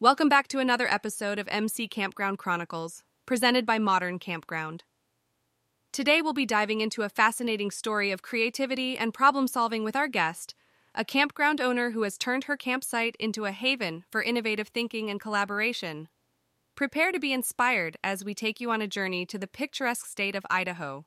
[0.00, 4.84] Welcome back to another episode of MC Campground Chronicles, presented by Modern Campground.
[5.90, 10.06] Today we'll be diving into a fascinating story of creativity and problem solving with our
[10.06, 10.54] guest,
[10.94, 15.18] a campground owner who has turned her campsite into a haven for innovative thinking and
[15.20, 16.06] collaboration.
[16.76, 20.36] Prepare to be inspired as we take you on a journey to the picturesque state
[20.36, 21.06] of Idaho,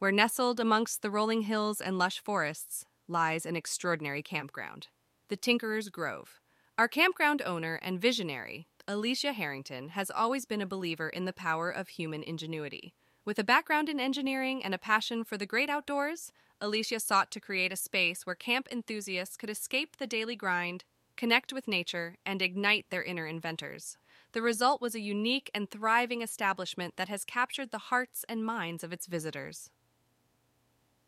[0.00, 4.88] where nestled amongst the rolling hills and lush forests lies an extraordinary campground,
[5.28, 6.41] the Tinkerer's Grove.
[6.78, 11.70] Our campground owner and visionary, Elysia Harrington, has always been a believer in the power
[11.70, 12.94] of human ingenuity.
[13.26, 17.40] With a background in engineering and a passion for the great outdoors, Elysia sought to
[17.40, 22.40] create a space where camp enthusiasts could escape the daily grind, connect with nature, and
[22.40, 23.98] ignite their inner inventors.
[24.32, 28.82] The result was a unique and thriving establishment that has captured the hearts and minds
[28.82, 29.70] of its visitors.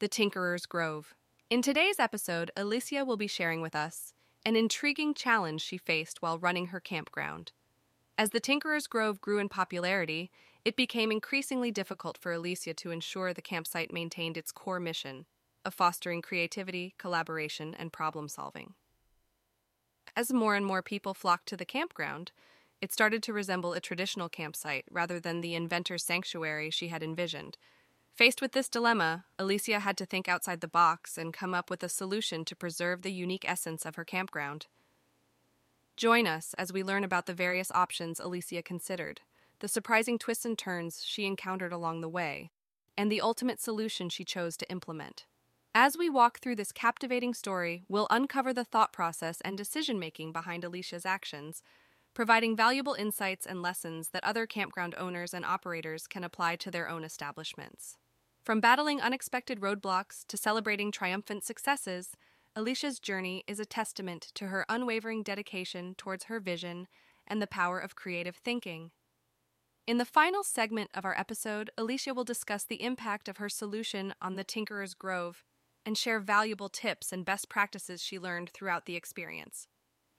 [0.00, 1.14] The Tinkerer's Grove.
[1.48, 4.12] In today's episode, Elysia will be sharing with us
[4.46, 7.50] an intriguing challenge she faced while running her campground.
[8.16, 10.30] As the Tinkerer's Grove grew in popularity,
[10.64, 15.26] it became increasingly difficult for Elysia to ensure the campsite maintained its core mission
[15.64, 18.74] of fostering creativity, collaboration, and problem solving.
[20.14, 22.30] As more and more people flocked to the campground,
[22.80, 27.58] it started to resemble a traditional campsite rather than the inventor's sanctuary she had envisioned
[28.16, 31.82] Faced with this dilemma, Elysia had to think outside the box and come up with
[31.82, 34.68] a solution to preserve the unique essence of her campground.
[35.98, 39.20] Join us as we learn about the various options Elysia considered,
[39.60, 42.50] the surprising twists and turns she encountered along the way,
[42.96, 45.26] and the ultimate solution she chose to implement.
[45.74, 50.32] As we walk through this captivating story, we'll uncover the thought process and decision making
[50.32, 51.62] behind Elysia's actions,
[52.14, 56.88] providing valuable insights and lessons that other campground owners and operators can apply to their
[56.88, 57.98] own establishments.
[58.46, 62.12] From battling unexpected roadblocks to celebrating triumphant successes,
[62.56, 66.86] Elysia's journey is a testament to her unwavering dedication towards her vision
[67.26, 68.92] and the power of creative thinking.
[69.84, 74.14] In the final segment of our episode, Elysia will discuss the impact of her solution
[74.22, 75.42] on the Tinkerer's Grove
[75.84, 79.66] and share valuable tips and best practices she learned throughout the experience.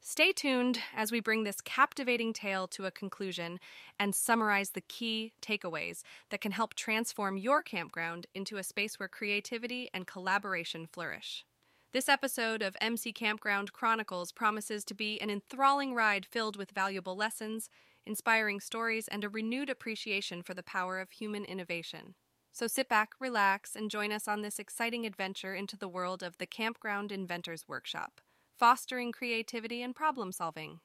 [0.00, 3.58] Stay tuned as we bring this captivating tale to a conclusion
[3.98, 9.08] and summarize the key takeaways that can help transform your campground into a space where
[9.08, 11.44] creativity and collaboration flourish.
[11.92, 17.16] This episode of MC Campground Chronicles promises to be an enthralling ride filled with valuable
[17.16, 17.68] lessons,
[18.06, 22.14] inspiring stories, and a renewed appreciation for the power of human innovation.
[22.52, 26.38] So sit back, relax, and join us on this exciting adventure into the world of
[26.38, 28.20] the Campground Inventors Workshop
[28.58, 30.80] fostering creativity and problem solving.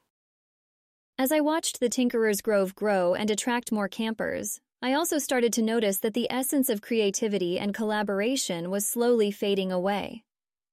[1.18, 5.62] As I watched the Tinkerer's Grove grow and attract more campers, I also started to
[5.62, 10.24] notice that the essence of creativity and collaboration was slowly fading away.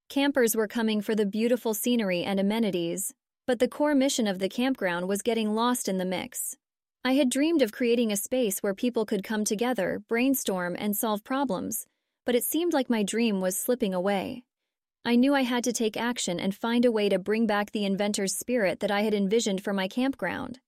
[0.09, 3.13] Campers were coming for the beautiful scenery and amenities,
[3.47, 6.57] but the core mission of the campground was getting lost in the mix.
[7.03, 11.23] I had dreamed of creating a space where people could come together, brainstorm, and solve
[11.23, 11.87] problems,
[12.25, 14.43] but it seemed like my dream was slipping away.
[15.03, 17.85] I knew I had to take action and find a way to bring back the
[17.85, 20.59] inventor's spirit that I had envisioned for my campground.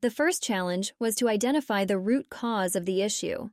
[0.00, 3.50] The first challenge was to identify the root cause of the issue.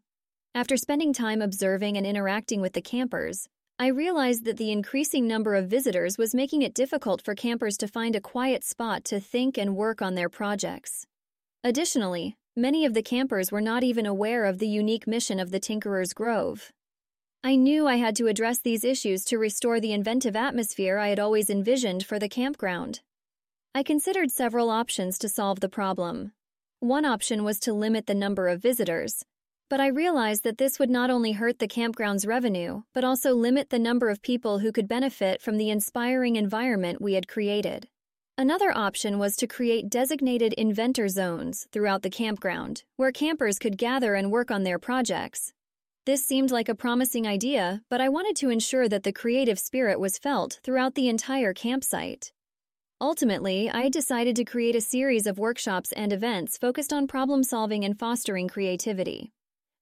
[0.55, 5.55] After spending time observing and interacting with the campers, I realized that the increasing number
[5.55, 9.57] of visitors was making it difficult for campers to find a quiet spot to think
[9.57, 11.05] and work on their projects.
[11.65, 15.59] Additionally, many of the campers were not even aware of the unique mission of the
[15.59, 16.71] Tinkerer's Grove.
[17.47, 21.17] I knew I had to address these issues to restore the inventive atmosphere I had
[21.17, 22.99] always envisioned for the campground.
[23.73, 26.33] I considered several options to solve the problem.
[26.81, 29.23] One option was to limit the number of visitors,
[29.69, 33.69] but I realized that this would not only hurt the campground's revenue, but also limit
[33.69, 37.87] the number of people who could benefit from the inspiring environment we had created.
[38.37, 44.15] Another option was to create designated inventor zones throughout the campground, where campers could gather
[44.15, 45.53] and work on their projects,
[46.07, 49.99] this seemed like a promising idea, but I wanted to ensure that the creative spirit
[49.99, 52.31] was felt throughout the entire campsite.
[53.01, 57.83] Ultimately, I decided to create a series of workshops and events focused on problem solving
[57.83, 59.33] and fostering creativity.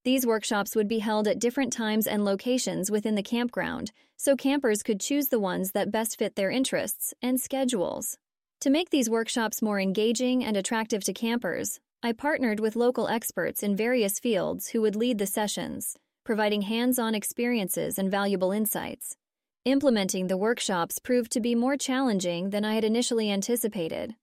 [0.04, 4.82] These workshops would be held at different times and locations within the campground, so campers
[4.82, 8.18] could choose the ones that best fit their interests and schedules.
[8.62, 13.62] To make these workshops more engaging and attractive to campers, I partnered with local experts
[13.62, 15.96] in various fields who would lead the sessions
[16.26, 19.16] providing hands on experiences and valuable insights.
[19.64, 24.16] Implementing the workshops proved to be more challenging than I had initially anticipated.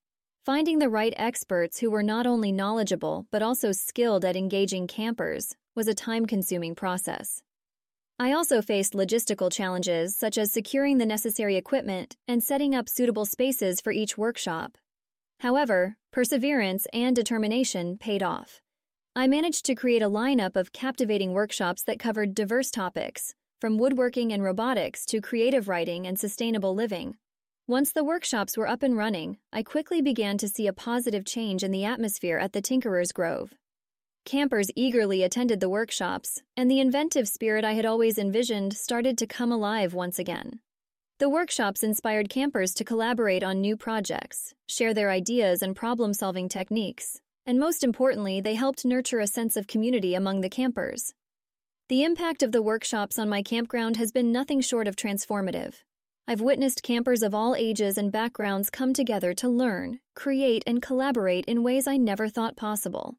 [0.44, 5.54] Finding the right experts who were not only knowledgeable but also skilled at engaging campers
[5.75, 7.43] was a time consuming process.
[8.19, 13.25] I also faced logistical challenges such as securing the necessary equipment and setting up suitable
[13.25, 14.76] spaces for each workshop.
[15.40, 18.60] However, Perseverance and determination paid off.
[19.14, 24.32] I managed to create a lineup of captivating workshops that covered diverse topics, from woodworking
[24.32, 27.16] and robotics to creative writing and sustainable living.
[27.66, 31.62] Once the workshops were up and running, I quickly began to see a positive change
[31.62, 33.52] in the atmosphere at the Tinkerer's Grove.
[34.24, 39.26] Campers eagerly attended the workshops, and the inventive spirit I had always envisioned started to
[39.26, 40.60] come alive once again.
[41.18, 46.48] The workshops inspired campers to collaborate on new projects, share their ideas and problem solving
[46.48, 51.14] techniques, and most importantly, they helped nurture a sense of community among the campers.
[51.88, 55.82] The impact of the workshops on my campground has been nothing short of transformative.
[56.28, 61.44] I've witnessed campers of all ages and backgrounds come together to learn, create, and collaborate
[61.46, 63.16] in ways I never thought possible.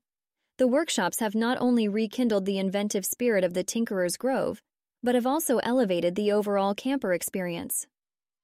[0.57, 4.61] The workshops have not only rekindled the inventive spirit of the Tinkerer's Grove,
[5.03, 7.87] but have also elevated the overall camper experience.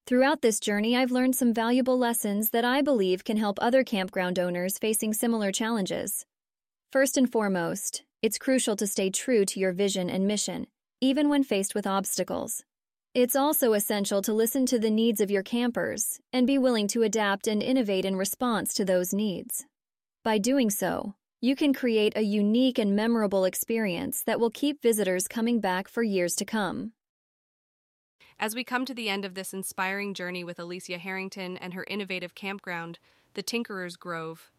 [0.09, 4.39] Throughout this journey, I've learned some valuable lessons that I believe can help other campground
[4.39, 6.25] owners facing similar challenges.
[6.91, 10.65] First and foremost, it's crucial to stay true to your vision and mission,
[10.99, 12.63] even when faced with obstacles.
[13.13, 17.03] It's also essential to listen to the needs of your campers and be willing to
[17.03, 19.67] adapt and innovate in response to those needs.
[20.23, 25.27] By doing so, you can create a unique and memorable experience that will keep visitors
[25.27, 26.93] coming back for years to come.
[28.41, 31.85] As we come to the end of this inspiring journey with Elysia Harrington and her
[31.89, 32.97] innovative campground,
[33.33, 34.49] the Tinkerer's Grove,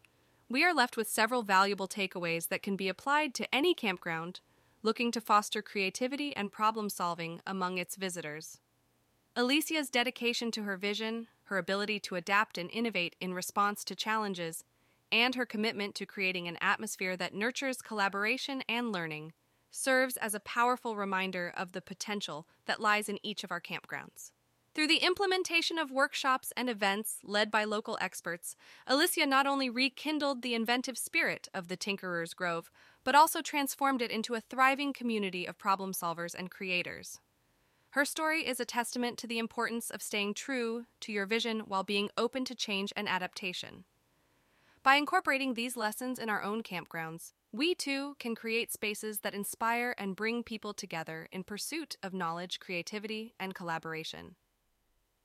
[0.47, 4.39] we are left with several valuable takeaways that can be applied to any campground
[4.83, 8.59] looking to foster creativity and problem solving among its visitors.
[9.35, 14.63] Elysia's dedication to her vision, her ability to adapt and innovate in response to challenges,
[15.11, 19.33] and her commitment to creating an atmosphere that nurtures collaboration and learning
[19.71, 24.31] serves as a powerful reminder of the potential that lies in each of our campgrounds.
[24.73, 28.55] Through the implementation of workshops and events led by local experts,
[28.87, 32.71] Elysia not only rekindled the inventive spirit of the Tinkerer's Grove,
[33.03, 37.19] but also transformed it into a thriving community of problem solvers and creators.
[37.89, 41.83] Her story is a testament to the importance of staying true to your vision while
[41.83, 43.83] being open to change and adaptation.
[44.83, 49.93] By incorporating these lessons in our own campgrounds, we too can create spaces that inspire
[49.97, 54.35] and bring people together in pursuit of knowledge, creativity, and collaboration.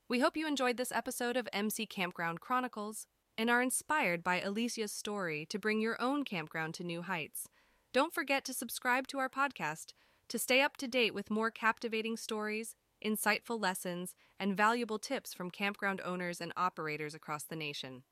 [0.09, 3.07] We hope you enjoyed this episode of MC Campground Chronicles
[3.39, 7.49] and are inspired by Elysia's story to bring your own campground to new heights.
[7.93, 9.93] Don't forget to subscribe to our podcast
[10.29, 12.75] to stay up to date with more captivating stories,
[13.05, 18.03] insightful lessons, and valuable tips from campground owners and operators across the nation.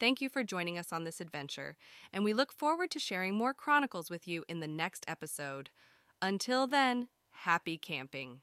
[0.00, 1.76] Thank you for joining us on this adventure,
[2.12, 5.68] and we look forward to sharing more chronicles with you in the next episode.
[6.22, 8.40] Until then, happy camping.